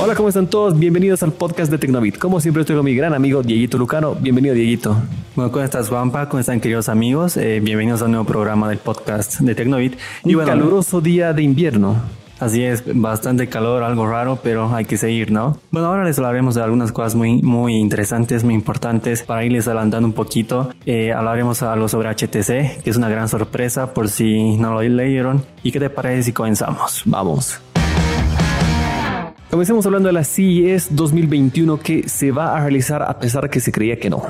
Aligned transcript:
Hola, 0.00 0.14
¿cómo 0.14 0.28
están 0.28 0.46
todos? 0.46 0.78
Bienvenidos 0.78 1.24
al 1.24 1.32
podcast 1.32 1.72
de 1.72 1.76
Tecnobit. 1.76 2.18
Como 2.18 2.40
siempre 2.40 2.60
estoy 2.60 2.76
con 2.76 2.84
mi 2.84 2.94
gran 2.94 3.14
amigo 3.14 3.42
Dieguito 3.42 3.78
Lucano. 3.78 4.14
Bienvenido, 4.14 4.54
Dieguito. 4.54 4.96
Bueno, 5.34 5.50
¿cómo 5.50 5.64
estás, 5.64 5.88
Juanpa? 5.88 6.28
¿Cómo 6.28 6.38
están, 6.38 6.60
queridos 6.60 6.88
amigos? 6.88 7.36
Eh, 7.36 7.58
bienvenidos 7.60 8.02
a 8.02 8.04
un 8.04 8.12
nuevo 8.12 8.24
programa 8.24 8.68
del 8.68 8.78
podcast 8.78 9.40
de 9.40 9.56
Tecnobit. 9.56 9.98
Un 10.22 10.30
y 10.30 10.36
caluroso 10.36 11.00
día 11.00 11.32
de 11.32 11.42
invierno. 11.42 11.96
Así 12.38 12.62
es, 12.62 12.84
bastante 12.86 13.48
calor, 13.48 13.82
algo 13.82 14.08
raro, 14.08 14.38
pero 14.40 14.72
hay 14.72 14.84
que 14.84 14.96
seguir, 14.96 15.32
¿no? 15.32 15.58
Bueno, 15.72 15.88
ahora 15.88 16.04
les 16.04 16.16
hablaremos 16.18 16.54
de 16.54 16.62
algunas 16.62 16.92
cosas 16.92 17.16
muy, 17.16 17.42
muy 17.42 17.74
interesantes, 17.74 18.44
muy 18.44 18.54
importantes. 18.54 19.24
Para 19.24 19.44
irles 19.44 19.66
adelantando 19.66 20.06
un 20.06 20.14
poquito, 20.14 20.70
eh, 20.86 21.12
hablaremos 21.12 21.60
algo 21.62 21.88
sobre 21.88 22.08
HTC, 22.08 22.82
que 22.84 22.90
es 22.90 22.96
una 22.96 23.08
gran 23.08 23.28
sorpresa 23.28 23.92
por 23.92 24.08
si 24.08 24.56
no 24.58 24.74
lo 24.74 24.80
leyeron. 24.80 25.44
¿Y 25.64 25.72
qué 25.72 25.80
te 25.80 25.90
parece 25.90 26.22
si 26.22 26.32
comenzamos? 26.32 27.02
Vamos. 27.04 27.60
Comencemos 29.50 29.86
hablando 29.86 30.08
de 30.08 30.12
la 30.12 30.24
CES 30.24 30.94
2021 30.94 31.78
que 31.78 32.06
se 32.06 32.32
va 32.32 32.54
a 32.54 32.60
realizar 32.60 33.02
a 33.02 33.18
pesar 33.18 33.48
que 33.48 33.60
se 33.60 33.72
creía 33.72 33.98
que 33.98 34.10
no. 34.10 34.22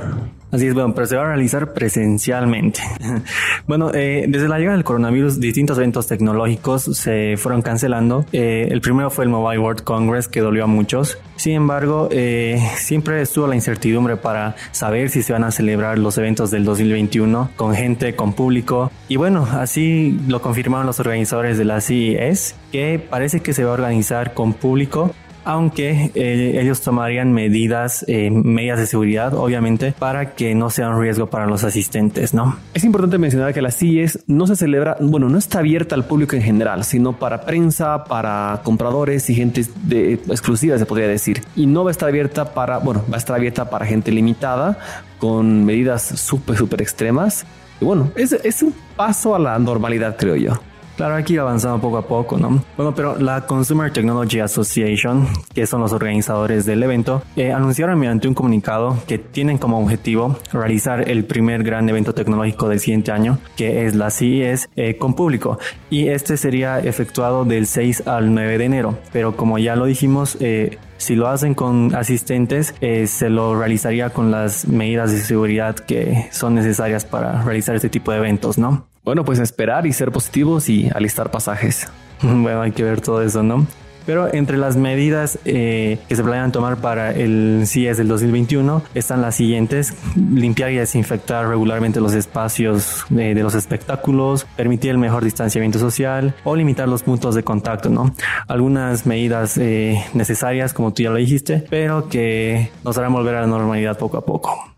Así 0.50 0.66
es, 0.66 0.72
bueno, 0.72 0.94
pero 0.94 1.06
se 1.06 1.14
va 1.14 1.24
a 1.24 1.26
realizar 1.26 1.74
presencialmente. 1.74 2.80
bueno, 3.66 3.90
eh, 3.92 4.24
desde 4.28 4.48
la 4.48 4.58
llegada 4.58 4.76
del 4.76 4.84
coronavirus, 4.84 5.40
distintos 5.40 5.76
eventos 5.76 6.06
tecnológicos 6.06 6.84
se 6.84 7.36
fueron 7.36 7.60
cancelando. 7.60 8.24
Eh, 8.32 8.68
el 8.70 8.80
primero 8.80 9.10
fue 9.10 9.24
el 9.24 9.30
Mobile 9.30 9.58
World 9.58 9.82
Congress, 9.82 10.26
que 10.26 10.40
dolió 10.40 10.64
a 10.64 10.66
muchos. 10.66 11.18
Sin 11.36 11.52
embargo, 11.52 12.08
eh, 12.10 12.66
siempre 12.76 13.20
estuvo 13.20 13.46
la 13.46 13.56
incertidumbre 13.56 14.16
para 14.16 14.56
saber 14.72 15.10
si 15.10 15.22
se 15.22 15.34
van 15.34 15.44
a 15.44 15.50
celebrar 15.50 15.98
los 15.98 16.16
eventos 16.16 16.50
del 16.50 16.64
2021 16.64 17.50
con 17.54 17.74
gente, 17.74 18.16
con 18.16 18.32
público. 18.32 18.90
Y 19.08 19.16
bueno, 19.16 19.46
así 19.50 20.18
lo 20.28 20.40
confirmaron 20.40 20.86
los 20.86 20.98
organizadores 20.98 21.58
de 21.58 21.66
la 21.66 21.82
CES, 21.82 22.54
que 22.72 22.98
parece 22.98 23.40
que 23.40 23.52
se 23.52 23.64
va 23.64 23.70
a 23.70 23.74
organizar 23.74 24.32
con 24.32 24.54
público 24.54 25.14
aunque 25.48 26.10
eh, 26.14 26.60
ellos 26.60 26.82
tomarían 26.82 27.32
medidas, 27.32 28.04
eh, 28.06 28.30
medidas 28.30 28.78
de 28.78 28.86
seguridad, 28.86 29.32
obviamente, 29.32 29.94
para 29.98 30.34
que 30.34 30.54
no 30.54 30.68
sea 30.68 30.90
un 30.90 31.00
riesgo 31.00 31.28
para 31.28 31.46
los 31.46 31.64
asistentes, 31.64 32.34
¿no? 32.34 32.58
Es 32.74 32.84
importante 32.84 33.16
mencionar 33.16 33.54
que 33.54 33.62
la 33.62 33.70
CIES 33.70 34.24
no 34.26 34.46
se 34.46 34.56
celebra, 34.56 34.98
bueno, 35.00 35.30
no 35.30 35.38
está 35.38 35.60
abierta 35.60 35.94
al 35.94 36.04
público 36.04 36.36
en 36.36 36.42
general, 36.42 36.84
sino 36.84 37.14
para 37.14 37.40
prensa, 37.46 38.04
para 38.04 38.60
compradores 38.62 39.30
y 39.30 39.34
gente 39.34 39.64
de, 39.84 40.12
exclusiva, 40.28 40.76
se 40.76 40.84
podría 40.84 41.08
decir. 41.08 41.40
Y 41.56 41.64
no 41.64 41.82
va 41.82 41.88
a 41.88 41.92
estar 41.92 42.10
abierta 42.10 42.52
para, 42.52 42.76
bueno, 42.76 43.02
va 43.10 43.14
a 43.14 43.18
estar 43.18 43.34
abierta 43.34 43.70
para 43.70 43.86
gente 43.86 44.12
limitada, 44.12 44.78
con 45.18 45.64
medidas 45.64 46.02
súper, 46.02 46.58
súper 46.58 46.82
extremas. 46.82 47.46
Y 47.80 47.86
bueno, 47.86 48.10
es, 48.16 48.32
es 48.32 48.62
un 48.62 48.74
paso 48.96 49.34
a 49.34 49.38
la 49.38 49.58
normalidad, 49.58 50.18
creo 50.18 50.36
yo. 50.36 50.60
Claro, 50.98 51.14
aquí 51.14 51.36
avanzando 51.36 51.80
poco 51.80 51.96
a 51.96 52.08
poco, 52.08 52.38
¿no? 52.38 52.60
Bueno, 52.76 52.92
pero 52.92 53.16
la 53.20 53.46
Consumer 53.46 53.92
Technology 53.92 54.40
Association, 54.40 55.28
que 55.54 55.64
son 55.64 55.80
los 55.80 55.92
organizadores 55.92 56.66
del 56.66 56.82
evento, 56.82 57.22
eh, 57.36 57.52
anunciaron 57.52 57.96
mediante 58.00 58.26
un 58.26 58.34
comunicado 58.34 58.98
que 59.06 59.16
tienen 59.16 59.58
como 59.58 59.78
objetivo 59.78 60.36
realizar 60.52 61.08
el 61.08 61.24
primer 61.24 61.62
gran 61.62 61.88
evento 61.88 62.14
tecnológico 62.14 62.68
del 62.68 62.80
siguiente 62.80 63.12
año, 63.12 63.38
que 63.56 63.86
es 63.86 63.94
la 63.94 64.10
CES, 64.10 64.70
eh, 64.74 64.96
con 64.96 65.14
público. 65.14 65.60
Y 65.88 66.08
este 66.08 66.36
sería 66.36 66.80
efectuado 66.80 67.44
del 67.44 67.68
6 67.68 68.08
al 68.08 68.34
9 68.34 68.58
de 68.58 68.64
enero. 68.64 68.98
Pero 69.12 69.36
como 69.36 69.60
ya 69.60 69.76
lo 69.76 69.84
dijimos, 69.84 70.36
eh, 70.40 70.78
si 70.96 71.14
lo 71.14 71.28
hacen 71.28 71.54
con 71.54 71.94
asistentes, 71.94 72.74
se 72.80 73.30
lo 73.30 73.56
realizaría 73.56 74.10
con 74.10 74.32
las 74.32 74.66
medidas 74.66 75.12
de 75.12 75.20
seguridad 75.20 75.76
que 75.76 76.26
son 76.32 76.56
necesarias 76.56 77.04
para 77.04 77.40
realizar 77.42 77.76
este 77.76 77.88
tipo 77.88 78.10
de 78.10 78.18
eventos, 78.18 78.58
¿no? 78.58 78.88
Bueno, 79.08 79.24
pues 79.24 79.38
esperar 79.38 79.86
y 79.86 79.94
ser 79.94 80.12
positivos 80.12 80.68
y 80.68 80.90
alistar 80.94 81.30
pasajes. 81.30 81.88
Bueno, 82.20 82.60
hay 82.60 82.72
que 82.72 82.82
ver 82.82 83.00
todo 83.00 83.22
eso, 83.22 83.42
¿no? 83.42 83.66
Pero 84.04 84.34
entre 84.34 84.58
las 84.58 84.76
medidas 84.76 85.38
eh, 85.46 85.98
que 86.08 86.14
se 86.14 86.22
planean 86.22 86.52
tomar 86.52 86.76
para 86.76 87.14
el 87.14 87.62
CIES 87.64 87.96
del 87.96 88.08
2021 88.08 88.82
están 88.94 89.22
las 89.22 89.36
siguientes. 89.36 89.94
Limpiar 90.14 90.72
y 90.72 90.76
desinfectar 90.76 91.48
regularmente 91.48 92.02
los 92.02 92.12
espacios 92.12 93.06
de, 93.08 93.34
los 93.36 93.54
espectáculos, 93.54 94.44
permitir 94.56 94.90
el 94.90 94.98
mejor 94.98 95.24
distanciamiento 95.24 95.78
social 95.78 96.34
o 96.44 96.54
limitar 96.54 96.86
los 96.86 97.02
puntos 97.02 97.34
de 97.34 97.42
contacto, 97.44 97.88
¿no? 97.88 98.14
Algunas 98.46 99.06
medidas 99.06 99.56
eh, 99.56 100.04
necesarias, 100.12 100.74
como 100.74 100.92
tú 100.92 101.04
ya 101.04 101.08
lo 101.08 101.16
dijiste, 101.16 101.64
pero 101.70 102.10
que 102.10 102.70
nos 102.84 102.98
harán 102.98 103.14
volver 103.14 103.36
a 103.36 103.40
la 103.40 103.46
normalidad 103.46 103.96
poco 103.96 104.18
a 104.18 104.26
poco. 104.26 104.77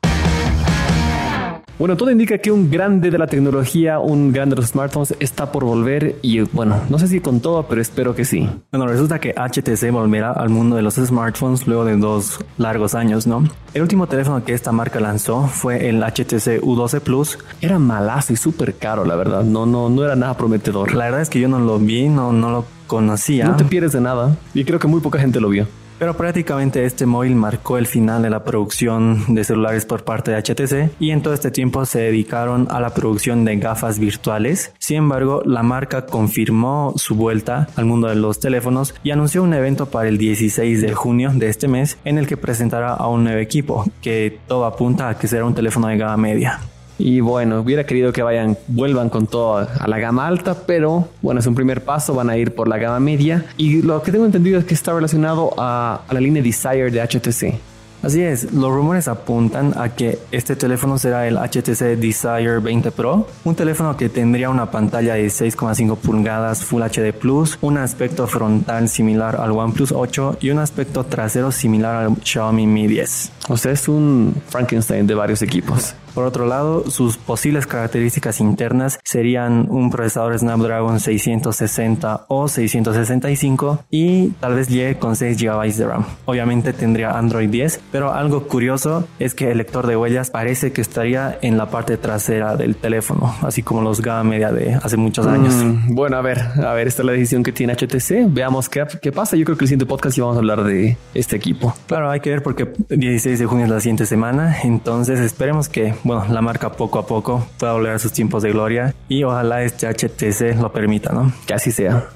Bueno, 1.81 1.97
todo 1.97 2.11
indica 2.11 2.37
que 2.37 2.53
un 2.53 2.71
grande 2.71 3.11
de 3.11 3.17
la 3.17 3.27
tecnología, 3.27 4.01
un 4.01 4.33
grande 4.33 4.55
de 4.55 4.61
los 4.61 4.69
smartphones 4.69 5.15
está 5.19 5.51
por 5.51 5.65
volver 5.65 6.17
y 6.21 6.41
bueno, 6.41 6.79
no 6.91 6.99
sé 6.99 7.09
si 7.09 7.21
con 7.21 7.41
todo, 7.41 7.63
pero 7.69 7.81
espero 7.81 8.15
que 8.15 8.27
sí. 8.27 8.47
Bueno, 8.71 8.87
resulta 8.87 9.19
que 9.19 9.33
HTC 9.33 9.91
volverá 9.91 10.33
al 10.33 10.51
mundo 10.51 10.77
de 10.77 10.83
los 10.83 10.97
smartphones 10.97 11.67
luego 11.67 11.87
de 11.87 11.97
dos 11.97 12.39
largos 12.59 12.95
años, 12.95 13.27
¿no? 13.27 13.49
El 13.73 13.81
último 13.81 14.07
teléfono 14.09 14.45
que 14.45 14.53
esta 14.53 14.73
marca 14.73 15.01
lanzó 15.01 15.47
fue 15.47 15.89
el 15.89 16.03
HTC 16.03 16.61
U12 16.61 17.01
Plus. 17.01 17.39
Era 17.63 17.79
malazo 17.79 18.35
y 18.35 18.37
súper 18.37 18.75
caro, 18.75 19.07
la 19.07 19.17
verdad. 19.17 19.43
No, 19.45 19.65
no, 19.65 19.89
no 19.89 20.05
era 20.05 20.17
nada 20.17 20.37
prometedor. 20.37 20.95
La 20.95 21.07
verdad 21.07 21.23
es 21.23 21.31
que 21.31 21.41
yo 21.41 21.49
no 21.49 21.61
lo 21.61 21.79
vi, 21.79 22.11
no, 22.11 22.31
no 22.31 22.51
lo 22.51 22.67
conocía. 22.89 23.47
No 23.47 23.57
te 23.57 23.65
pierdes 23.65 23.93
de 23.93 24.03
nada. 24.03 24.37
Y 24.53 24.65
creo 24.65 24.79
que 24.79 24.87
muy 24.87 25.01
poca 25.01 25.19
gente 25.19 25.41
lo 25.41 25.49
vio. 25.49 25.67
Pero 26.01 26.17
prácticamente 26.17 26.87
este 26.87 27.05
móvil 27.05 27.35
marcó 27.35 27.77
el 27.77 27.87
final 27.87 28.23
de 28.23 28.31
la 28.31 28.43
producción 28.43 29.35
de 29.35 29.45
celulares 29.45 29.85
por 29.85 30.03
parte 30.03 30.31
de 30.31 30.39
HTC 30.39 30.93
y 30.99 31.11
en 31.11 31.21
todo 31.21 31.35
este 31.35 31.51
tiempo 31.51 31.85
se 31.85 32.01
dedicaron 32.01 32.69
a 32.71 32.81
la 32.81 32.95
producción 32.95 33.45
de 33.45 33.57
gafas 33.57 33.99
virtuales. 33.99 34.73
Sin 34.79 34.97
embargo, 34.97 35.43
la 35.45 35.63
marca 35.63 36.07
confirmó 36.07 36.95
su 36.97 37.17
vuelta 37.17 37.69
al 37.77 37.85
mundo 37.85 38.09
de 38.09 38.15
los 38.15 38.41
teléfonos 38.41 38.95
y 39.03 39.11
anunció 39.11 39.43
un 39.43 39.53
evento 39.53 39.91
para 39.91 40.09
el 40.09 40.17
16 40.17 40.81
de 40.81 40.95
junio 40.95 41.33
de 41.35 41.51
este 41.51 41.69
mes 41.69 41.99
en 42.07 42.17
el 42.17 42.27
que 42.27 42.39
presentará 42.39 42.95
a 42.95 43.07
un 43.09 43.25
nuevo 43.25 43.39
equipo 43.39 43.85
que 44.01 44.39
todo 44.49 44.65
apunta 44.65 45.11
a 45.11 45.19
que 45.19 45.29
será 45.29 45.45
un 45.45 45.55
teléfono 45.55 45.89
de 45.89 45.99
gama 45.99 46.17
media. 46.17 46.61
Y 47.01 47.21
bueno, 47.21 47.61
hubiera 47.61 47.85
querido 47.85 48.13
que 48.13 48.23
vayan, 48.23 48.59
vuelvan 48.69 49.09
con 49.09 49.27
todo 49.27 49.57
a 49.57 49.89
la 49.89 49.99
gama 49.99 50.27
alta, 50.27 50.55
pero 50.67 51.09
bueno, 51.23 51.41
es 51.41 51.47
un 51.47 51.55
primer 51.55 51.83
paso, 51.83 52.15
van 52.15 52.29
a 52.29 52.37
ir 52.37 52.55
por 52.55 52.69
la 52.69 52.77
gama 52.77 53.01
media. 53.01 53.47
Y 53.57 53.81
lo 53.81 54.03
que 54.03 54.13
tengo 54.13 54.27
entendido 54.27 54.59
es 54.59 54.67
que 54.67 54.75
está 54.75 54.93
relacionado 54.93 55.55
a, 55.57 56.03
la 56.11 56.21
línea 56.21 56.43
Desire 56.43 56.91
de 56.91 57.01
HTC. 57.01 57.59
Así 58.03 58.23
es, 58.23 58.53
los 58.53 58.71
rumores 58.71 59.09
apuntan 59.09 59.75
a 59.77 59.91
que 59.91 60.19
este 60.31 60.57
teléfono 60.57 60.99
será 60.99 61.27
el 61.27 61.37
HTC 61.37 61.99
Desire 61.99 62.59
20 62.59 62.91
Pro, 62.93 63.27
un 63.45 63.55
teléfono 63.55 63.95
que 63.97 64.09
tendría 64.09 64.49
una 64.49 64.71
pantalla 64.71 65.15
de 65.15 65.27
6,5 65.27 65.97
pulgadas 65.97 66.65
Full 66.65 66.83
HD 66.83 67.13
Plus, 67.13 67.59
un 67.61 67.77
aspecto 67.77 68.27
frontal 68.27 68.89
similar 68.89 69.37
al 69.37 69.53
OnePlus 69.53 69.93
8 69.93 70.39
y 70.41 70.49
un 70.49 70.61
aspecto 70.61 71.05
trasero 71.05 71.53
similar 71.53 72.07
al 72.07 72.17
Xiaomi 72.23 72.67
Mi 72.67 72.87
10. 72.87 73.33
O 73.51 73.57
sea, 73.57 73.73
es 73.73 73.89
un 73.89 74.33
Frankenstein 74.49 75.09
de 75.09 75.15
varios 75.15 75.43
equipos. 75.43 75.97
Por 76.15 76.25
otro 76.25 76.47
lado, 76.47 76.89
sus 76.91 77.17
posibles 77.17 77.67
características 77.67 78.41
internas 78.41 78.99
serían 79.05 79.67
un 79.71 79.91
procesador 79.91 80.39
Snapdragon 80.39 81.01
660 81.01 82.27
o 82.29 82.47
665 82.47 83.85
y 83.91 84.29
tal 84.41 84.55
vez 84.55 84.69
llegue 84.69 84.99
con 84.99 85.17
6 85.17 85.37
GB 85.41 85.75
de 85.75 85.87
RAM. 85.87 86.05
Obviamente 86.27 86.73
tendría 86.73 87.19
Android 87.19 87.49
10, 87.49 87.81
pero 87.91 88.13
algo 88.13 88.45
curioso 88.45 89.07
es 89.19 89.35
que 89.35 89.51
el 89.51 89.59
lector 89.59 89.87
de 89.87 89.97
huellas 89.97 90.31
parece 90.31 90.73
que 90.73 90.81
estaría 90.81 91.37
en 91.43 91.57
la 91.57 91.71
parte 91.71 91.97
trasera 91.97 92.57
del 92.57 92.77
teléfono, 92.77 93.35
así 93.43 93.63
como 93.63 93.83
los 93.83 94.01
gama 94.01 94.25
media 94.25 94.53
de 94.53 94.75
hace 94.75 94.97
muchos 94.97 95.27
años. 95.27 95.55
Mm, 95.55 95.95
bueno, 95.95 96.17
a 96.17 96.23
ver, 96.23 96.41
a 96.41 96.73
ver, 96.73 96.87
esta 96.87 97.03
es 97.03 97.07
la 97.07 97.13
decisión 97.13 97.43
que 97.43 97.53
tiene 97.53 97.75
HTC. 97.75 98.27
Veamos 98.29 98.69
qué, 98.69 98.85
qué 99.03 99.11
pasa. 99.11 99.37
Yo 99.37 99.45
creo 99.45 99.57
que 99.57 99.65
el 99.65 99.69
siguiente 99.69 99.87
podcast 99.87 100.17
ya 100.17 100.25
vamos 100.25 100.37
a 100.37 100.41
hablar 100.41 100.65
de 100.65 100.97
este 101.15 101.37
equipo. 101.37 101.75
Claro, 101.87 102.11
hay 102.11 102.21
que 102.21 102.31
ver 102.31 102.43
porque 102.43 102.69
16 102.89 103.40
de 103.41 103.47
junio 103.47 103.65
es 103.65 103.71
la 103.71 103.81
siguiente 103.81 104.05
semana, 104.05 104.61
entonces 104.63 105.19
esperemos 105.19 105.69
que 105.69 105.95
bueno, 106.05 106.27
la 106.29 106.43
marca 106.43 106.73
poco 106.73 106.99
a 106.99 107.07
poco 107.07 107.47
pueda 107.59 107.73
volver 107.73 107.93
a 107.93 107.99
sus 107.99 108.13
tiempos 108.13 108.43
de 108.43 108.53
gloria 108.53 108.95
y 109.09 109.25
ojalá 109.25 109.63
este 109.63 109.89
HTC 109.89 110.61
lo 110.61 110.71
permita, 110.73 111.13
¿no? 111.13 111.33
Que 111.47 111.55
así 111.55 111.73
sea. 111.73 112.09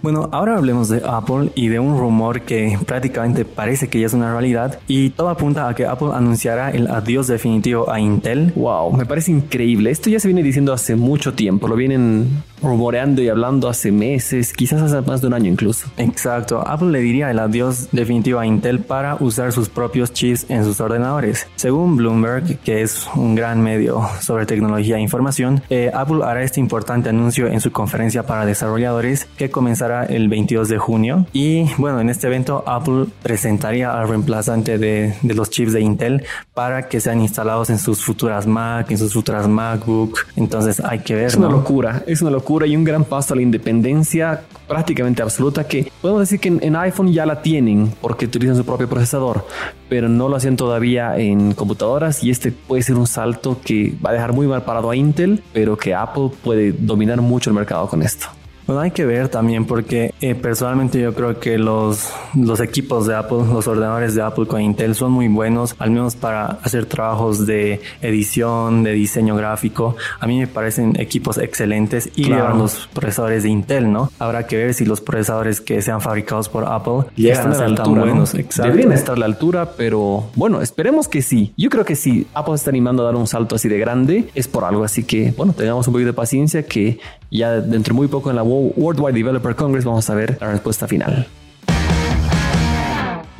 Bueno, 0.00 0.28
ahora 0.30 0.56
hablemos 0.56 0.88
de 0.88 1.02
Apple 1.04 1.50
y 1.56 1.66
de 1.66 1.80
un 1.80 1.98
rumor 1.98 2.42
que 2.42 2.78
prácticamente 2.86 3.44
parece 3.44 3.88
que 3.88 3.98
ya 3.98 4.06
es 4.06 4.12
una 4.14 4.30
realidad 4.30 4.78
y 4.86 5.10
todo 5.10 5.28
apunta 5.28 5.68
a 5.68 5.74
que 5.74 5.86
Apple 5.86 6.10
anunciará 6.14 6.70
el 6.70 6.86
adiós 6.86 7.26
definitivo 7.26 7.90
a 7.90 7.98
Intel. 7.98 8.52
Wow, 8.54 8.92
me 8.92 9.06
parece 9.06 9.32
increíble. 9.32 9.90
Esto 9.90 10.08
ya 10.08 10.20
se 10.20 10.28
viene 10.28 10.44
diciendo 10.44 10.72
hace 10.72 10.94
mucho 10.94 11.34
tiempo, 11.34 11.66
lo 11.66 11.74
vienen 11.74 12.44
rumoreando 12.62 13.22
y 13.22 13.28
hablando 13.28 13.68
hace 13.68 13.90
meses, 13.90 14.52
quizás 14.52 14.82
hace 14.82 15.00
más 15.00 15.20
de 15.20 15.26
un 15.26 15.34
año 15.34 15.50
incluso. 15.50 15.88
Exacto, 15.96 16.62
Apple 16.64 16.90
le 16.90 17.00
diría 17.00 17.30
el 17.32 17.38
adiós 17.40 17.88
definitivo 17.90 18.38
a 18.38 18.46
Intel 18.46 18.78
para 18.80 19.16
usar 19.16 19.50
sus 19.50 19.68
propios 19.68 20.12
chips 20.12 20.46
en 20.48 20.62
sus 20.64 20.80
ordenadores. 20.80 21.48
Según 21.56 21.96
Bloomberg, 21.96 22.58
que 22.60 22.82
es 22.82 23.08
un 23.16 23.34
gran 23.34 23.62
medio 23.62 24.02
sobre 24.20 24.46
tecnología 24.46 24.96
e 24.96 25.00
información, 25.00 25.60
eh, 25.70 25.90
Apple 25.92 26.20
hará 26.24 26.44
este 26.44 26.60
importante 26.60 27.08
anuncio 27.08 27.48
en 27.48 27.60
su 27.60 27.72
conferencia 27.72 28.24
para 28.24 28.46
desarrolladores 28.46 29.24
que 29.36 29.50
comenzará 29.50 29.87
realizará 29.88 30.04
el 30.04 30.28
22 30.28 30.68
de 30.68 30.78
junio. 30.78 31.26
Y 31.32 31.64
bueno, 31.76 32.00
en 32.00 32.08
este 32.10 32.26
evento 32.26 32.62
Apple 32.66 33.06
presentaría 33.22 33.98
al 33.98 34.08
reemplazante 34.08 34.78
de, 34.78 35.14
de 35.22 35.34
los 35.34 35.50
chips 35.50 35.72
de 35.72 35.80
Intel 35.80 36.24
para 36.54 36.88
que 36.88 37.00
sean 37.00 37.20
instalados 37.20 37.70
en 37.70 37.78
sus 37.78 38.04
futuras 38.04 38.46
Mac, 38.46 38.90
en 38.90 38.98
sus 38.98 39.12
futuras 39.12 39.48
MacBook. 39.48 40.18
Entonces 40.36 40.80
hay 40.80 41.00
que 41.00 41.14
ver. 41.14 41.26
Es 41.26 41.36
una 41.36 41.48
locura, 41.48 42.02
es 42.06 42.22
una 42.22 42.30
locura 42.30 42.66
y 42.66 42.76
un 42.76 42.84
gran 42.84 43.04
paso 43.04 43.34
a 43.34 43.36
la 43.36 43.42
independencia 43.42 44.42
prácticamente 44.66 45.22
absoluta 45.22 45.66
que 45.66 45.90
podemos 46.02 46.20
decir 46.20 46.38
que 46.40 46.48
en, 46.48 46.76
iPhone 46.76 47.10
ya 47.12 47.24
la 47.24 47.40
tienen 47.40 47.92
porque 48.02 48.26
utilizan 48.26 48.56
su 48.56 48.64
propio 48.64 48.88
procesador, 48.88 49.46
pero 49.88 50.08
no 50.08 50.28
lo 50.28 50.36
hacen 50.36 50.56
todavía 50.56 51.16
en 51.16 51.54
computadoras 51.54 52.22
y 52.22 52.30
este 52.30 52.52
puede 52.52 52.82
ser 52.82 52.96
un 52.96 53.06
salto 53.06 53.58
que 53.64 53.94
va 54.04 54.10
a 54.10 54.12
dejar 54.12 54.34
muy 54.34 54.46
mal 54.46 54.62
parado 54.62 54.90
a 54.90 54.96
Intel, 54.96 55.42
pero 55.52 55.76
que 55.76 55.94
Apple 55.94 56.30
puede 56.44 56.72
dominar 56.72 57.20
mucho 57.22 57.50
el 57.50 57.56
mercado 57.56 57.88
con 57.88 58.02
esto. 58.02 58.28
Bueno, 58.68 58.82
hay 58.82 58.90
que 58.90 59.06
ver 59.06 59.30
también 59.30 59.64
porque 59.64 60.12
eh, 60.20 60.34
personalmente 60.34 61.00
yo 61.00 61.14
creo 61.14 61.40
que 61.40 61.56
los, 61.56 62.10
los 62.34 62.60
equipos 62.60 63.06
de 63.06 63.16
Apple, 63.16 63.38
los 63.50 63.66
ordenadores 63.66 64.14
de 64.14 64.20
Apple 64.20 64.46
con 64.46 64.60
Intel 64.60 64.94
son 64.94 65.10
muy 65.10 65.26
buenos, 65.26 65.74
al 65.78 65.90
menos 65.90 66.16
para 66.16 66.58
hacer 66.62 66.84
trabajos 66.84 67.46
de 67.46 67.80
edición, 68.02 68.82
de 68.82 68.92
diseño 68.92 69.36
gráfico. 69.36 69.96
A 70.20 70.26
mí 70.26 70.38
me 70.38 70.46
parecen 70.46 71.00
equipos 71.00 71.38
excelentes 71.38 72.10
y 72.14 72.24
llevan 72.24 72.58
los 72.58 72.90
procesadores 72.92 73.42
de 73.42 73.48
Intel, 73.48 73.90
¿no? 73.90 74.12
Habrá 74.18 74.46
que 74.46 74.58
ver 74.58 74.74
si 74.74 74.84
los 74.84 75.00
procesadores 75.00 75.62
que 75.62 75.80
sean 75.80 76.02
fabricados 76.02 76.50
por 76.50 76.66
Apple 76.66 77.10
llegan 77.16 77.52
a 77.52 77.54
ser 77.54 77.74
tan 77.74 77.94
buenos. 77.94 78.34
Deberían 78.34 78.92
estar 78.92 79.16
a 79.16 79.18
la 79.18 79.24
altura, 79.24 79.70
pero 79.78 80.26
bueno, 80.34 80.60
esperemos 80.60 81.08
que 81.08 81.22
sí. 81.22 81.54
Yo 81.56 81.70
creo 81.70 81.86
que 81.86 81.96
sí. 81.96 82.26
Apple 82.34 82.56
está 82.56 82.68
animando 82.68 83.02
a 83.02 83.06
dar 83.06 83.16
un 83.16 83.26
salto 83.26 83.54
así 83.54 83.66
de 83.70 83.78
grande. 83.78 84.28
Es 84.34 84.46
por 84.46 84.64
algo, 84.64 84.84
así 84.84 85.04
que 85.04 85.32
bueno, 85.38 85.54
tengamos 85.54 85.86
un 85.88 85.94
poquito 85.94 86.08
de 86.08 86.12
paciencia 86.12 86.66
que 86.66 86.98
ya 87.30 87.60
dentro 87.60 87.94
de 87.94 87.96
muy 87.96 88.08
poco 88.08 88.30
en 88.30 88.36
la 88.36 88.42
Worldwide 88.58 89.14
Developer 89.14 89.54
Congress 89.54 89.84
vamos 89.84 90.08
a 90.10 90.14
ver 90.14 90.38
la 90.40 90.52
respuesta 90.52 90.86
final. 90.86 91.26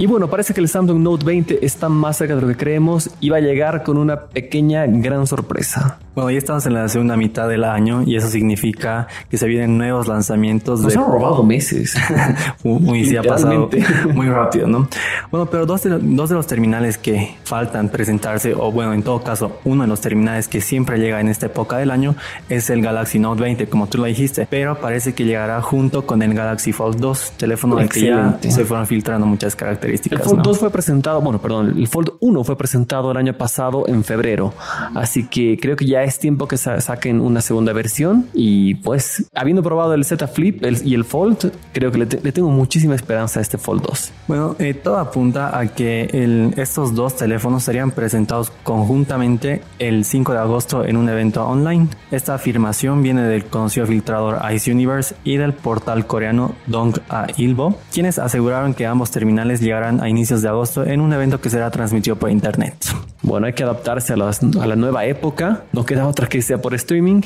Y 0.00 0.06
bueno, 0.06 0.30
parece 0.30 0.54
que 0.54 0.60
el 0.60 0.68
Samsung 0.68 1.00
Note 1.00 1.26
20 1.26 1.66
está 1.66 1.88
más 1.88 2.18
cerca 2.18 2.36
de 2.36 2.40
lo 2.40 2.46
que 2.46 2.56
creemos 2.56 3.10
y 3.18 3.30
va 3.30 3.38
a 3.38 3.40
llegar 3.40 3.82
con 3.82 3.98
una 3.98 4.26
pequeña 4.26 4.86
gran 4.86 5.26
sorpresa. 5.26 5.98
Bueno, 6.14 6.30
ya 6.30 6.38
estamos 6.38 6.66
en 6.66 6.74
la 6.74 6.88
segunda 6.88 7.16
mitad 7.16 7.48
del 7.48 7.64
año 7.64 8.02
y 8.06 8.14
eso 8.14 8.28
significa 8.28 9.08
que 9.28 9.36
se 9.38 9.46
vienen 9.48 9.76
nuevos 9.76 10.06
lanzamientos. 10.06 10.80
Nos 10.82 10.96
han 10.96 11.04
robado 11.04 11.42
meses. 11.42 11.96
muy, 12.62 13.06
se 13.06 13.18
ha 13.18 13.24
pasado 13.24 13.68
muy 14.14 14.28
rápido, 14.28 14.68
¿no? 14.68 14.88
Bueno, 15.32 15.46
pero 15.46 15.66
dos 15.66 15.82
de, 15.82 15.98
dos 16.00 16.28
de 16.28 16.36
los 16.36 16.46
terminales 16.46 16.96
que 16.96 17.34
faltan 17.42 17.88
presentarse, 17.88 18.54
o 18.54 18.70
bueno, 18.70 18.92
en 18.92 19.02
todo 19.02 19.22
caso, 19.24 19.58
uno 19.64 19.82
de 19.82 19.88
los 19.88 20.00
terminales 20.00 20.46
que 20.46 20.60
siempre 20.60 20.98
llega 20.98 21.20
en 21.20 21.28
esta 21.28 21.46
época 21.46 21.76
del 21.76 21.90
año 21.90 22.14
es 22.48 22.70
el 22.70 22.82
Galaxy 22.82 23.18
Note 23.18 23.42
20, 23.42 23.68
como 23.68 23.88
tú 23.88 23.98
lo 23.98 24.04
dijiste, 24.04 24.46
pero 24.48 24.80
parece 24.80 25.12
que 25.14 25.24
llegará 25.24 25.60
junto 25.60 26.06
con 26.06 26.22
el 26.22 26.34
Galaxy 26.34 26.72
Fold 26.72 27.00
2, 27.00 27.32
teléfono 27.36 27.76
del 27.76 27.88
que 27.88 28.02
ya 28.02 28.38
se 28.40 28.64
fueron 28.64 28.86
filtrando 28.86 29.26
muchas 29.26 29.56
características 29.56 29.88
el 29.94 30.19
Fold 30.19 30.43
2 30.43 30.58
fue 30.58 30.70
presentado, 30.70 31.20
bueno, 31.20 31.40
perdón, 31.40 31.75
el 31.76 31.88
Fold 31.88 32.12
1 32.20 32.44
fue 32.44 32.56
presentado 32.56 33.11
el 33.11 33.17
año 33.17 33.35
pasado 33.35 33.87
en 33.88 34.05
febrero, 34.05 34.52
así 34.94 35.26
que 35.26 35.58
creo 35.61 35.76
que 35.76 35.87
ya 35.87 36.02
es 36.02 36.19
tiempo 36.19 36.49
que 36.49 36.56
saquen 36.56 37.20
una 37.20 37.40
segunda 37.40 37.73
versión 37.73 38.26
y 38.32 38.76
pues 38.76 39.29
habiendo 39.35 39.62
probado 39.62 39.94
el 39.94 40.05
Z 40.05 40.26
Flip 40.29 40.62
y 40.85 40.94
el 40.94 41.05
Fold, 41.05 41.52
creo 41.73 41.90
que 41.90 41.99
le, 41.99 42.06
tengo 42.06 42.50
muchísima 42.50 42.94
esperanza 42.94 43.40
a 43.40 43.43
este 43.43 43.58
Fold 43.58 43.82
2. 43.82 44.12
Bueno, 44.29 44.56
eh, 44.58 44.75
todo 44.75 44.99
apunta 44.99 45.58
a 45.58 45.67
que 45.67 46.08
estos 46.56 46.94
dos 46.94 47.17
teléfonos 47.17 47.62
serían 47.62 47.90
presentados 47.90 48.50
conjuntamente 48.62 49.62
el 49.79 50.05
5 50.05 50.32
de 50.32 50.38
agosto 50.38 50.85
en 50.85 50.96
un 50.96 51.08
evento 51.08 51.44
online. 51.46 51.88
Esta 52.11 52.35
afirmación 52.35 53.02
viene 53.02 53.23
del 53.23 53.44
conocido 53.46 53.87
filtrador 53.87 54.38
Ice 54.52 54.70
Universe 54.70 55.14
y 55.25 55.37
del 55.37 55.52
portal 55.52 56.06
coreano 56.06 56.55
Dong 56.67 56.99
A 57.08 57.26
Ilbo, 57.37 57.79
quienes 57.93 58.19
aseguraron 58.19 58.75
que 58.75 58.87
ambos 58.87 59.11
terminales 59.11 59.61
llegaron 59.61 59.77
a 59.84 60.08
inicios 60.08 60.42
de 60.42 60.48
agosto 60.48 60.84
en 60.84 61.00
un 61.00 61.12
evento 61.12 61.40
que 61.40 61.50
será 61.50 61.70
transmitido 61.70 62.16
por 62.16 62.30
internet. 62.30 62.75
Bueno, 63.22 63.46
hay 63.46 63.52
que 63.52 63.62
adaptarse 63.62 64.12
a, 64.12 64.16
a 64.16 64.66
la 64.66 64.76
nueva 64.76 65.04
época, 65.04 65.64
no 65.72 65.84
queda 65.84 66.06
otra 66.06 66.28
que 66.28 66.40
sea 66.42 66.60
por 66.60 66.75
streaming, 66.75 67.22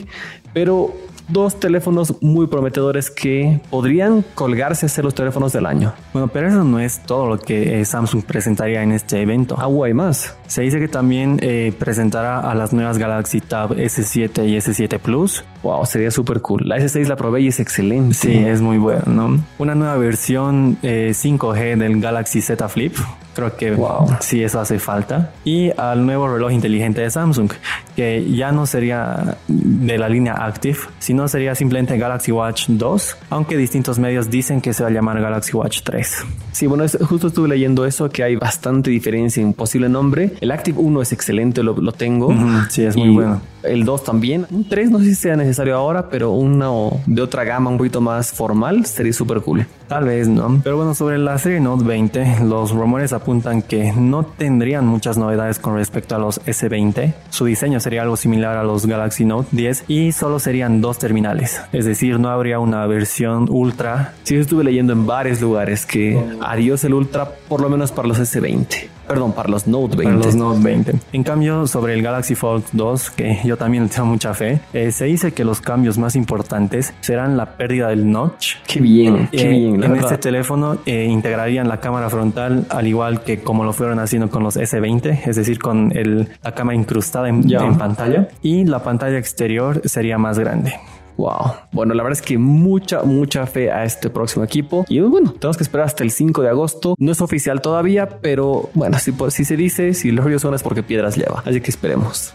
pero 0.53 0.95
dos 1.33 1.59
teléfonos 1.59 2.15
muy 2.21 2.47
prometedores 2.47 3.11
que 3.11 3.61
podrían 3.71 4.25
colgarse 4.35 4.87
a 4.87 4.89
ser 4.89 5.05
los 5.05 5.15
teléfonos 5.15 5.53
del 5.53 5.67
año. 5.67 5.93
Bueno, 6.13 6.29
pero 6.29 6.49
eso 6.49 6.65
no 6.65 6.79
es 6.79 7.01
todo 7.01 7.27
lo 7.27 7.39
que 7.39 7.81
eh, 7.81 7.85
Samsung 7.85 8.23
presentaría 8.23 8.83
en 8.83 8.93
este 8.93 9.21
evento. 9.23 9.57
Ah, 9.59 9.69
hay 9.85 9.95
más. 9.95 10.37
Se 10.47 10.63
dice 10.63 10.79
que 10.79 10.89
también 10.89 11.39
eh, 11.41 11.73
presentará 11.79 12.39
a 12.39 12.55
las 12.55 12.73
nuevas 12.73 12.99
Galaxy 12.99 13.41
Tab 13.41 13.75
S7 13.75 14.47
y 14.49 14.57
S7 14.57 14.99
Plus. 14.99 15.45
Wow, 15.63 15.87
sería 15.87 16.11
súper 16.11 16.41
cool. 16.41 16.69
La 16.69 16.77
S6 16.79 17.07
la 17.07 17.17
probé 17.17 17.43
y 17.43 17.49
es 17.49 17.61
excelente. 17.61 18.15
Sí, 18.15 18.37
es 18.37 18.61
muy 18.61 18.79
buena, 18.79 19.05
¿no? 19.07 19.39
Una 19.59 19.75
nueva 19.75 19.97
versión 19.97 20.79
5G 20.83 21.59
eh, 21.59 21.77
del 21.77 22.01
Galaxy 22.01 22.43
Z 22.43 22.69
Flip 22.69 22.95
Creo 23.35 23.57
que 23.57 23.71
wow. 23.73 24.09
sí, 24.21 24.43
eso 24.43 24.61
hace 24.61 24.79
falta. 24.79 25.33
Y 25.45 25.71
al 25.79 26.05
nuevo 26.05 26.29
reloj 26.29 26.53
inteligente 26.53 27.01
de 27.01 27.11
Samsung, 27.11 27.51
que 27.97 28.33
ya 28.33 28.53
no 28.53 28.67
sería 28.67 29.37
de 29.49 29.99
la 29.99 30.09
línea 30.09 30.35
Active, 30.35 30.79
sino 30.99 31.29
sería 31.29 31.55
simplemente 31.55 31.97
Galaxy 31.99 32.33
Watch 32.33 32.69
2, 32.69 33.17
aunque 33.31 33.57
distintos 33.57 33.99
medios 33.99 34.31
dicen 34.31 34.61
que 34.61 34.73
se 34.73 34.83
va 34.83 34.89
a 34.89 34.93
llamar 34.93 35.21
Galaxy 35.21 35.57
Watch 35.57 35.83
3. 35.83 36.25
Sí, 36.53 36.67
bueno, 36.67 36.85
justo 37.09 37.29
estuve 37.29 37.49
leyendo 37.49 37.87
eso, 37.87 38.11
que 38.11 38.23
hay 38.23 38.37
bastante 38.37 38.91
diferencia 38.91 39.43
en 39.43 39.53
posible 39.55 39.89
nombre. 39.89 40.33
El 40.41 40.51
Active 40.51 40.79
1 40.79 41.03
es 41.03 41.13
excelente, 41.13 41.63
lo, 41.63 41.93
tengo. 41.93 42.35
sí, 42.69 42.85
es 42.85 42.97
muy 42.97 43.11
bueno. 43.11 43.41
El 43.63 43.85
2 43.85 44.05
también. 44.05 44.47
Un 44.51 44.69
3 44.69 44.91
no 44.91 44.99
sé 44.99 45.05
si 45.07 45.15
sea 45.15 45.37
necesario 45.37 45.77
ahora, 45.77 46.09
pero 46.09 46.33
uno 46.33 47.01
de 47.07 47.23
otra 47.23 47.45
gama 47.45 47.71
un 47.71 47.79
poquito 47.79 48.01
más 48.01 48.33
formal 48.33 48.85
sería 48.87 49.13
súper 49.13 49.41
cool. 49.41 49.67
Tal 49.89 50.05
vez 50.05 50.27
no. 50.29 50.61
Pero 50.65 50.77
bueno, 50.77 50.95
sobre 50.95 51.19
la 51.19 51.39
serie 51.39 51.61
Note 51.61 51.85
20, 51.85 52.41
los 52.45 52.73
rumores 52.73 53.13
apuntan 53.13 53.63
que 53.63 53.93
no 53.93 54.25
tendrían 54.25 54.87
muchas 54.87 55.17
novedades 55.17 55.59
con 55.59 55.77
respecto 55.77 56.17
a 56.17 56.19
los 56.19 56.41
S20. 56.45 57.15
Su 57.31 57.45
diseño 57.45 57.79
sería 57.83 58.03
algo 58.03 58.17
similar 58.17 58.57
a 58.57 58.65
los 58.65 58.87
Galaxy 58.87 59.25
Note 59.25 59.49
10 59.53 59.85
y 59.89 60.13
solo 60.13 60.39
serían 60.39 60.81
dos 60.81 60.99
terminales. 60.99 61.61
Es 61.73 61.85
decir, 61.85 62.19
no 62.19 62.31
habría 62.31 62.59
una 62.59 62.87
versión 62.87 63.47
Ultra. 63.51 64.15
Sí, 64.23 64.37
estuve 64.37 64.65
leyendo 64.65 64.93
en 64.93 65.07
varios 65.07 65.41
lugares 65.41 65.85
que 65.85 66.23
adiós 66.41 66.85
el 66.85 66.95
Ultra, 66.95 67.29
por 67.49 67.61
lo 67.61 67.69
menos 67.69 67.93
para 67.93 68.09
los 68.09 68.19
S20. 68.19 68.89
Perdón, 69.13 69.33
para 69.33 69.49
los 69.49 69.67
Note 69.67 69.97
20. 69.97 70.05
Para 70.05 70.17
los 70.17 70.35
Note 70.35 70.61
20. 70.63 70.95
En 71.13 71.23
cambio, 71.23 71.67
sobre 71.67 71.95
el 71.95 72.03
Galaxy 72.03 72.35
Fold 72.35 72.65
2, 72.73 73.11
que 73.11 73.39
yo 73.45 73.57
también 73.57 73.85
le 73.85 73.89
tengo 73.91 74.07
mucha 74.07 74.33
fe, 74.33 74.61
eh, 74.73 74.91
se 74.91 75.05
dice 75.05 75.33
que 75.33 75.45
los 75.45 75.61
cambios 75.61 75.99
más 75.99 76.17
importantes 76.17 76.95
serán 77.01 77.37
la 77.37 77.57
pérdida 77.57 77.89
del 77.89 78.11
notch. 78.11 78.57
Qué 78.67 78.81
bien, 78.81 79.29
qué 79.31 79.43
eh, 79.43 79.49
bien. 79.49 79.85
En 79.85 79.97
este 79.97 80.17
teléfono 80.19 80.79
eh, 80.87 81.07
integrarían 81.11 81.69
la 81.69 81.81
cámara 81.81 82.09
frontal 82.09 82.67
al 82.71 82.87
igual 82.87 83.23
que 83.23 83.41
como 83.41 83.65
lo 83.65 83.73
fueron 83.73 83.99
haciendo 83.99 84.31
con 84.31 84.43
los 84.43 84.57
S20, 84.57 85.27
es 85.27 85.37
decir, 85.37 85.59
con 85.59 85.93
el, 85.95 86.29
la 86.43 86.53
cámara 86.53 86.77
incrustada 86.77 87.29
en, 87.29 87.51
en 87.53 87.77
pantalla. 87.77 88.29
Y 88.41 88.65
la 88.65 88.83
pantalla 88.83 89.19
exterior 89.19 89.83
sería 89.85 90.17
más 90.17 90.39
grande. 90.39 90.75
Wow. 91.17 91.53
Bueno, 91.73 91.95
la 91.95 92.03
verdad 92.03 92.19
es 92.19 92.27
que 92.27 92.39
mucha, 92.39 93.03
mucha 93.03 93.47
fe 93.47 93.71
a 93.71 93.85
este 93.85 94.11
próximo 94.11 94.45
equipo. 94.45 94.85
Y 94.89 95.01
bueno, 95.01 95.33
tenemos 95.33 95.57
que 95.57 95.63
esperar 95.63 95.87
hasta 95.87 96.03
el 96.03 96.11
5 96.11 96.43
de 96.43 96.49
agosto. 96.49 96.95
No 96.99 97.13
es 97.13 97.21
oficial 97.21 97.61
todavía, 97.61 98.09
pero 98.21 98.71
bueno, 98.75 98.99
si, 98.99 99.13
si 99.31 99.45
se 99.45 99.57
dice, 99.57 99.95
si 99.95 100.11
los 100.11 100.25
ríos 100.25 100.43
son 100.43 100.55
es 100.55 100.63
porque 100.63 100.83
piedras 100.83 101.17
lleva. 101.17 101.43
Así 101.47 101.61
que 101.61 101.71
esperemos. 101.71 102.35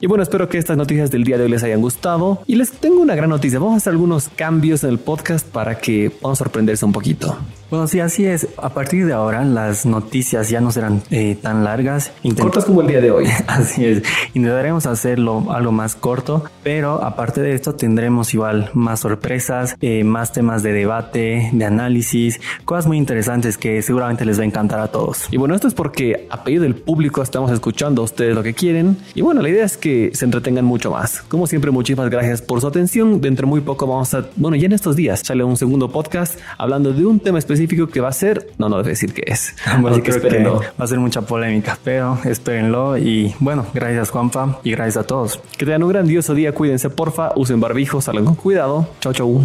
Y 0.00 0.06
bueno, 0.06 0.22
espero 0.22 0.48
que 0.48 0.58
estas 0.58 0.76
noticias 0.76 1.10
del 1.10 1.24
día 1.24 1.38
de 1.38 1.44
hoy 1.44 1.50
les 1.50 1.64
hayan 1.64 1.80
gustado. 1.80 2.42
Y 2.46 2.54
les 2.54 2.70
tengo 2.70 3.00
una 3.00 3.16
gran 3.16 3.30
noticia. 3.30 3.58
Vamos 3.58 3.74
a 3.74 3.76
hacer 3.78 3.92
algunos 3.92 4.28
cambios 4.28 4.84
en 4.84 4.90
el 4.90 4.98
podcast 4.98 5.46
para 5.46 5.78
que 5.78 6.10
puedan 6.10 6.36
sorprenderse 6.36 6.84
un 6.84 6.92
poquito. 6.92 7.36
Bueno, 7.70 7.86
sí, 7.86 8.00
así 8.00 8.24
es. 8.24 8.48
A 8.56 8.70
partir 8.70 9.04
de 9.04 9.12
ahora 9.12 9.44
las 9.44 9.84
noticias 9.84 10.48
ya 10.48 10.58
no 10.62 10.72
serán 10.72 11.02
eh, 11.10 11.36
tan 11.40 11.64
largas. 11.64 12.12
Cortas 12.40 12.64
como 12.64 12.80
el 12.80 12.86
día 12.86 13.02
de 13.02 13.10
hoy. 13.10 13.26
así 13.46 13.84
es. 13.84 14.02
Intentaremos 14.32 14.86
hacerlo 14.86 15.44
algo 15.50 15.70
más 15.70 15.94
corto, 15.94 16.44
pero 16.62 17.04
aparte 17.04 17.42
de 17.42 17.52
esto 17.52 17.74
tendremos 17.74 18.32
igual 18.32 18.70
más 18.72 19.00
sorpresas, 19.00 19.76
eh, 19.82 20.02
más 20.02 20.32
temas 20.32 20.62
de 20.62 20.72
debate, 20.72 21.50
de 21.52 21.64
análisis, 21.66 22.40
cosas 22.64 22.86
muy 22.86 22.96
interesantes 22.96 23.58
que 23.58 23.82
seguramente 23.82 24.24
les 24.24 24.38
va 24.38 24.44
a 24.44 24.46
encantar 24.46 24.80
a 24.80 24.88
todos. 24.88 25.26
Y 25.30 25.36
bueno, 25.36 25.54
esto 25.54 25.68
es 25.68 25.74
porque 25.74 26.26
a 26.30 26.44
pedido 26.44 26.62
del 26.62 26.74
público 26.74 27.20
estamos 27.20 27.50
escuchando 27.50 28.00
a 28.00 28.06
ustedes 28.06 28.34
lo 28.34 28.42
que 28.42 28.54
quieren. 28.54 28.96
Y 29.14 29.20
bueno, 29.20 29.42
la 29.42 29.50
idea 29.50 29.66
es 29.66 29.76
que 29.76 30.10
se 30.14 30.24
entretengan 30.24 30.64
mucho 30.64 30.90
más. 30.90 31.20
Como 31.20 31.46
siempre, 31.46 31.70
muchísimas 31.70 32.08
gracias 32.08 32.40
por 32.40 32.62
su 32.62 32.66
atención. 32.66 33.20
Dentro 33.20 33.44
de 33.44 33.50
muy 33.50 33.60
poco 33.60 33.86
vamos 33.86 34.14
a, 34.14 34.24
bueno, 34.36 34.56
ya 34.56 34.64
en 34.64 34.72
estos 34.72 34.96
días, 34.96 35.20
sale 35.22 35.44
un 35.44 35.58
segundo 35.58 35.90
podcast 35.90 36.40
hablando 36.56 36.94
de 36.94 37.04
un 37.04 37.20
tema 37.20 37.38
específico 37.38 37.57
específico 37.58 37.88
que 37.88 38.00
va 38.00 38.08
a 38.08 38.12
ser, 38.12 38.52
no, 38.58 38.68
no 38.68 38.78
debe 38.78 38.90
decir 38.90 39.12
que 39.12 39.22
es. 39.26 39.54
Bueno, 39.80 40.02
que 40.02 40.10
va 40.10 40.84
a 40.84 40.86
ser 40.86 40.98
mucha 40.98 41.22
polémica, 41.22 41.78
pero 41.82 42.18
espérenlo 42.24 42.96
y 42.96 43.34
bueno, 43.38 43.66
gracias 43.74 44.10
Juanpa 44.10 44.60
y 44.64 44.72
gracias 44.72 44.98
a 44.98 45.06
todos. 45.06 45.40
Que 45.56 45.64
tengan 45.64 45.82
un 45.82 45.90
grandioso 45.90 46.34
día, 46.34 46.52
cuídense 46.52 46.90
porfa, 46.90 47.32
usen 47.36 47.60
barbijos, 47.60 48.04
salgan 48.04 48.24
con 48.24 48.34
cuidado. 48.34 48.88
Chau, 49.00 49.12
chau. 49.12 49.42